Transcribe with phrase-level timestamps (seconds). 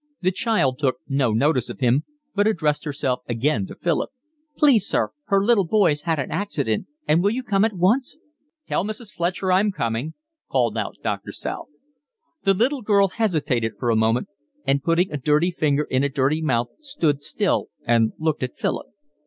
[0.21, 4.09] The child took no notice of him, but addressed herself again to Philip.
[4.57, 8.17] "Please, sir, her little boy's had an accident and will you come at once?"
[8.65, 9.13] "Tell Mrs.
[9.13, 10.15] Fletcher I'm coming,"
[10.49, 11.67] called out Doctor South.
[12.45, 14.29] The little girl hesitated for a moment,
[14.65, 18.87] and putting a dirty finger in a dirty mouth stood still and looked at Philip.